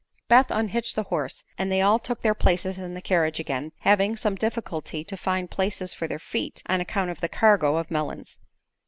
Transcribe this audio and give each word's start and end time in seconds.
Beth 0.27 0.49
unhitched 0.49 0.95
the 0.95 1.03
horse 1.13 1.43
and 1.59 1.71
they 1.71 1.79
all 1.79 1.99
took 1.99 2.23
their 2.23 2.33
places 2.33 2.79
in 2.79 2.95
the 2.95 3.03
carriage 3.03 3.39
again, 3.39 3.71
having 3.81 4.17
some 4.17 4.33
difficulty 4.33 5.03
to 5.03 5.15
find 5.15 5.51
places 5.51 5.93
for 5.93 6.07
their 6.07 6.17
feet 6.17 6.63
on 6.65 6.81
account 6.81 7.11
of 7.11 7.21
the 7.21 7.29
cargo 7.29 7.77
of 7.77 7.91
melons. 7.91 8.39